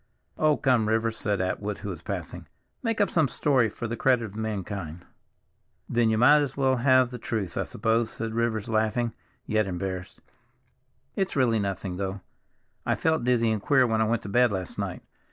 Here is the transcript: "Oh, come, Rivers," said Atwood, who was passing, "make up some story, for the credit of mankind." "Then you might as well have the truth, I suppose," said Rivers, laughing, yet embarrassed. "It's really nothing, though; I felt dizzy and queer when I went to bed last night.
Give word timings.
"Oh, 0.35 0.57
come, 0.57 0.87
Rivers," 0.89 1.15
said 1.15 1.39
Atwood, 1.41 1.77
who 1.85 1.89
was 1.89 2.01
passing, 2.01 2.47
"make 2.81 2.99
up 2.99 3.11
some 3.11 3.27
story, 3.27 3.69
for 3.69 3.87
the 3.87 3.95
credit 3.95 4.25
of 4.25 4.35
mankind." 4.35 5.05
"Then 5.87 6.09
you 6.09 6.17
might 6.17 6.41
as 6.41 6.57
well 6.57 6.77
have 6.77 7.11
the 7.11 7.19
truth, 7.19 7.55
I 7.55 7.65
suppose," 7.65 8.09
said 8.09 8.33
Rivers, 8.33 8.67
laughing, 8.67 9.13
yet 9.45 9.67
embarrassed. 9.67 10.19
"It's 11.15 11.35
really 11.35 11.59
nothing, 11.59 11.97
though; 11.97 12.21
I 12.83 12.95
felt 12.95 13.23
dizzy 13.23 13.51
and 13.51 13.61
queer 13.61 13.85
when 13.85 14.01
I 14.01 14.05
went 14.07 14.23
to 14.23 14.29
bed 14.29 14.51
last 14.51 14.79
night. 14.79 15.03